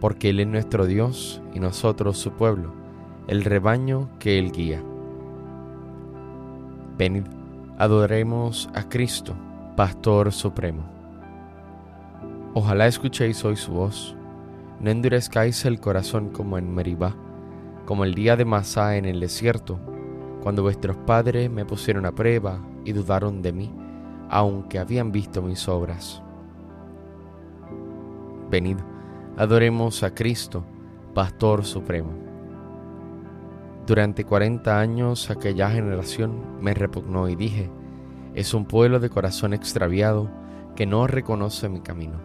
[0.00, 2.72] porque Él es nuestro Dios y nosotros su pueblo,
[3.26, 4.82] el rebaño que Él guía.
[6.96, 7.24] Venid,
[7.78, 9.34] adoremos a Cristo,
[9.76, 10.82] Pastor Supremo.
[12.54, 14.16] Ojalá escuchéis hoy su voz,
[14.80, 17.14] no endurezcáis el corazón como en Meribá,
[17.84, 19.78] como el día de Masá en el desierto,
[20.42, 23.72] cuando vuestros padres me pusieron a prueba y dudaron de mí,
[24.30, 26.22] aunque habían visto mis obras.
[28.50, 28.78] Venid,
[29.38, 30.64] Adoremos a Cristo,
[31.14, 32.10] Pastor Supremo.
[33.86, 37.70] Durante cuarenta años aquella generación me repugnó y dije,
[38.34, 40.28] es un pueblo de corazón extraviado
[40.74, 42.18] que no reconoce mi camino.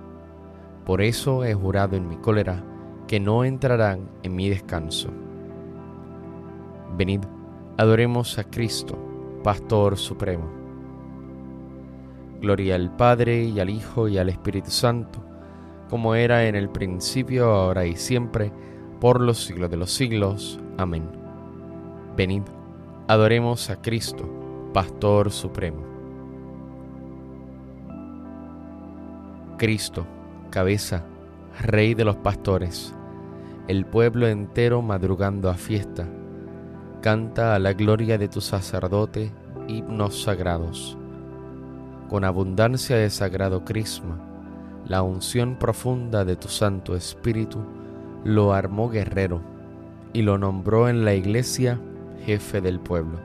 [0.88, 2.64] Por eso he jurado en mi cólera
[3.08, 5.10] que no entrarán en mi descanso.
[6.98, 7.22] Venid,
[7.78, 8.98] adoremos a Cristo,
[9.44, 10.50] Pastor Supremo.
[12.42, 15.33] Gloria al Padre y al Hijo y al Espíritu Santo
[15.94, 18.52] como era en el principio, ahora y siempre,
[19.00, 20.60] por los siglos de los siglos.
[20.80, 21.08] Amén.
[22.18, 22.42] Venid,
[23.08, 24.28] adoremos a Cristo,
[24.74, 25.84] Pastor Supremo.
[29.60, 30.08] Cristo,
[30.50, 31.04] cabeza,
[31.62, 32.96] Rey de los pastores,
[33.68, 36.08] el pueblo entero madrugando a fiesta,
[37.04, 39.32] canta a la gloria de tu sacerdote
[39.68, 40.98] himnos sagrados.
[42.10, 44.33] Con abundancia de sagrado crisma,
[44.88, 47.60] la unción profunda de tu Santo Espíritu
[48.24, 49.42] lo armó guerrero
[50.12, 51.80] y lo nombró en la iglesia
[52.26, 53.20] jefe del pueblo.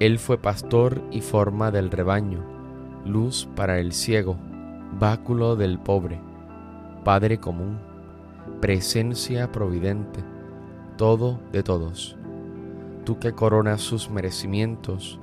[0.00, 2.44] Él fue pastor y forma del rebaño,
[3.04, 4.36] luz para el ciego,
[4.98, 6.20] báculo del pobre,
[7.04, 7.78] Padre común,
[8.60, 10.20] presencia providente,
[10.96, 12.16] todo de todos.
[13.04, 15.18] Tú que coronas sus merecimientos,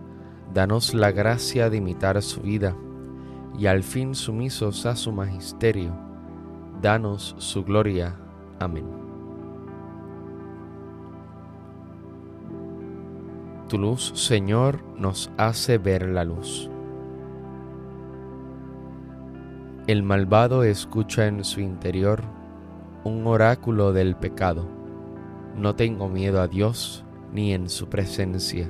[0.54, 2.76] danos la gracia de imitar su vida
[3.58, 5.94] y al fin sumisos a su magisterio,
[6.82, 8.16] danos su gloria.
[8.60, 8.86] Amén.
[13.68, 16.70] Tu luz, Señor, nos hace ver la luz.
[19.88, 22.24] El malvado escucha en su interior
[23.04, 24.68] un oráculo del pecado.
[25.56, 27.04] No tengo miedo a Dios
[27.34, 28.70] ni en su presencia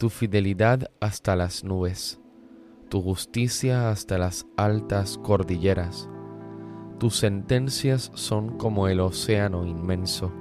[0.00, 2.18] tu fidelidad hasta las nubes.
[2.88, 6.08] tu justicia hasta las altas cordilleras.
[6.98, 10.32] Tus sentencias son como el océano inmenso.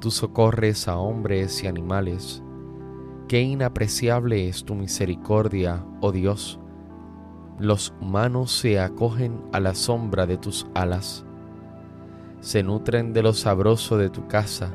[0.00, 2.42] Tú socorres a hombres y animales.
[3.28, 6.58] Qué inapreciable es tu misericordia, oh Dios.
[7.60, 11.24] Los humanos se acogen a la sombra de tus alas.
[12.40, 14.74] Se nutren de lo sabroso de tu casa.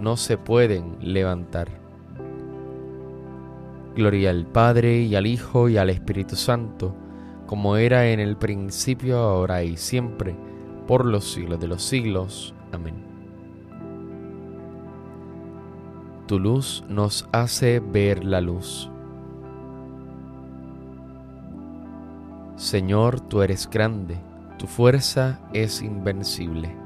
[0.00, 1.86] no se pueden levantar
[3.96, 6.94] Gloria al Padre y al Hijo y al Espíritu Santo,
[7.46, 10.36] como era en el principio, ahora y siempre,
[10.86, 12.54] por los siglos de los siglos.
[12.72, 12.94] Amén.
[16.26, 18.90] Tu luz nos hace ver la luz.
[22.56, 24.18] Señor, tú eres grande,
[24.58, 26.85] tu fuerza es invencible.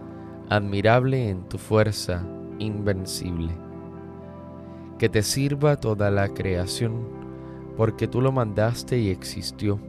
[0.51, 2.25] admirable en tu fuerza,
[2.59, 3.53] invencible
[4.99, 7.07] que te sirva toda la creación,
[7.77, 9.79] porque tú lo mandaste y existió.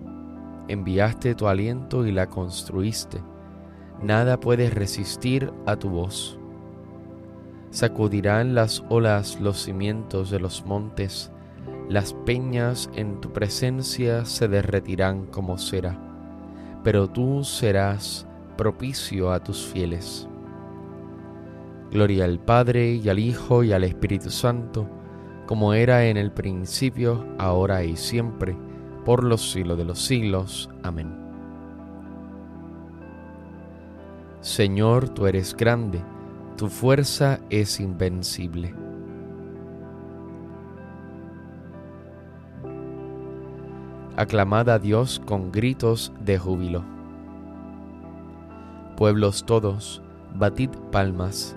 [0.68, 3.20] Enviaste tu aliento y la construiste.
[4.00, 6.38] Nada puede resistir a tu voz.
[7.70, 11.32] Sacudirán las olas los cimientos de los montes,
[11.88, 15.98] las peñas en tu presencia se derretirán como cera,
[16.84, 20.28] pero tú serás propicio a tus fieles.
[21.92, 24.88] Gloria al Padre y al Hijo y al Espíritu Santo,
[25.46, 28.56] como era en el principio, ahora y siempre,
[29.04, 30.70] por los siglos de los siglos.
[30.82, 31.14] Amén.
[34.40, 36.00] Señor, tú eres grande,
[36.56, 38.74] tu fuerza es invencible.
[44.16, 46.84] Aclamad a Dios con gritos de júbilo.
[48.96, 50.02] Pueblos todos,
[50.34, 51.56] batid palmas,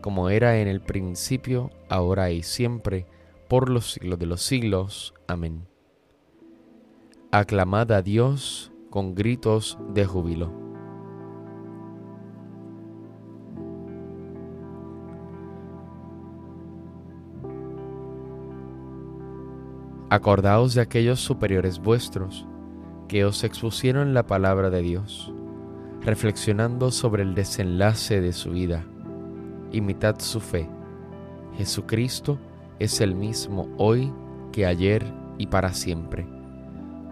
[0.00, 3.06] como era en el principio, ahora y siempre,
[3.48, 5.14] por los siglos de los siglos.
[5.26, 5.66] Amén.
[7.30, 10.52] Aclamad a Dios con gritos de júbilo.
[20.08, 22.46] Acordaos de aquellos superiores vuestros
[23.06, 25.32] que os expusieron la palabra de Dios,
[26.00, 28.84] reflexionando sobre el desenlace de su vida
[29.72, 30.68] imitad su fe.
[31.56, 32.38] Jesucristo
[32.78, 34.12] es el mismo hoy
[34.52, 35.04] que ayer
[35.38, 36.26] y para siempre.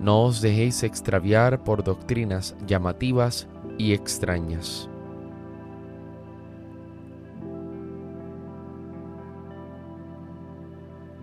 [0.01, 3.49] No os dejéis extraviar por doctrinas llamativas
[3.79, 4.89] y extrañas.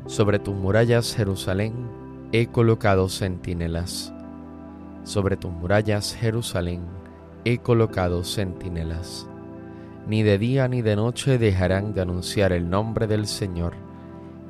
[0.08, 1.74] Sobre tus murallas, Jerusalén,
[2.32, 4.14] he colocado centinelas.
[5.04, 6.82] Sobre tus murallas, Jerusalén,
[7.44, 9.28] he colocado centinelas
[10.08, 13.74] ni de día ni de noche dejarán de anunciar el nombre del Señor.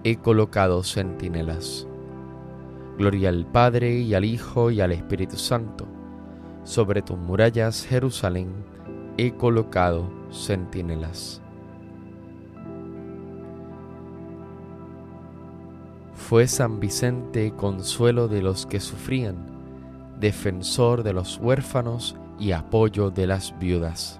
[0.04, 1.88] He colocado centinelas.
[2.98, 5.86] Gloria al Padre y al Hijo y al Espíritu Santo.
[6.64, 8.50] Sobre tus murallas, Jerusalén,
[9.18, 11.42] he colocado centinelas.
[16.14, 19.36] Fue San Vicente consuelo de los que sufrían,
[20.20, 24.20] defensor de los huérfanos y apoyo de las viudas.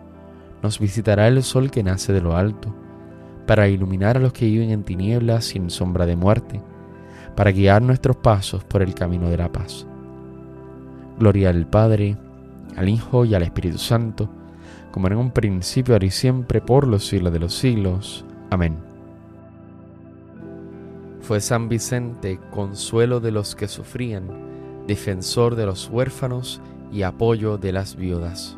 [0.61, 2.73] nos visitará el sol que nace de lo alto,
[3.45, 6.61] para iluminar a los que viven en tinieblas sin sombra de muerte,
[7.35, 9.85] para guiar nuestros pasos por el camino de la paz.
[11.19, 12.17] Gloria al Padre,
[12.75, 14.29] al Hijo y al Espíritu Santo,
[14.91, 18.25] como en un principio, ahora y siempre, por los siglos de los siglos.
[18.49, 18.77] Amén.
[21.21, 24.27] Fue San Vicente consuelo de los que sufrían,
[24.87, 28.57] defensor de los huérfanos y apoyo de las viudas.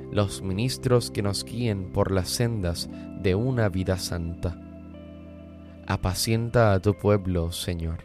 [0.11, 2.89] los ministros que nos guíen por las sendas
[3.21, 4.57] de una vida santa
[5.93, 7.99] apacienta a tu pueblo, Señor.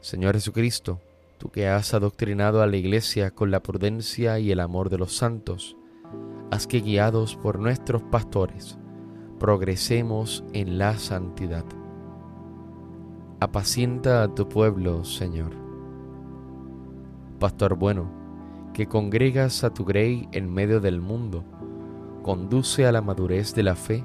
[0.00, 1.00] Señor Jesucristo,
[1.38, 5.16] tú que has adoctrinado a la Iglesia con la prudencia y el amor de los
[5.16, 5.76] santos,
[6.50, 8.78] haz que guiados por nuestros pastores,
[9.38, 11.64] progresemos en la santidad.
[13.38, 15.52] Apacienta a tu pueblo, Señor.
[17.38, 18.10] Pastor bueno,
[18.80, 21.44] que congregas a tu grey en medio del mundo,
[22.22, 24.02] conduce a la madurez de la fe,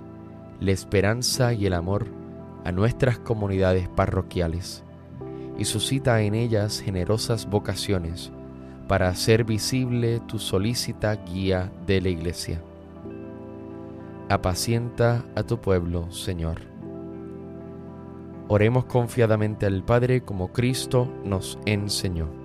[0.60, 2.08] la esperanza y el amor
[2.66, 4.84] a nuestras comunidades parroquiales
[5.58, 8.34] y suscita en ellas generosas vocaciones
[8.90, 12.62] para hacer visible tu solícita guía de la Iglesia.
[14.28, 16.60] Apacienta a tu pueblo, Señor.
[18.50, 22.45] Oremos confiadamente al Padre como Cristo nos enseñó.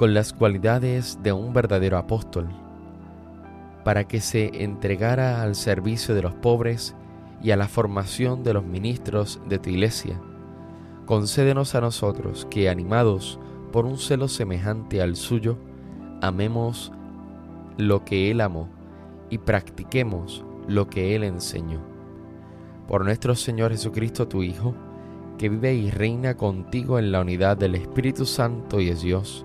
[0.00, 2.48] con las cualidades de un verdadero apóstol,
[3.84, 6.94] para que se entregara al servicio de los pobres
[7.42, 10.18] y a la formación de los ministros de tu iglesia.
[11.04, 13.38] Concédenos a nosotros que, animados
[13.72, 15.58] por un celo semejante al suyo,
[16.22, 16.92] amemos
[17.76, 18.70] lo que Él amó
[19.28, 21.82] y practiquemos lo que Él enseñó.
[22.88, 24.74] Por nuestro Señor Jesucristo, tu Hijo,
[25.36, 29.44] que vive y reina contigo en la unidad del Espíritu Santo y es Dios,